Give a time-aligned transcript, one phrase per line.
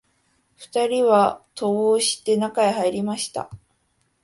[0.55, 3.51] 二人は戸を押して、中へ入りました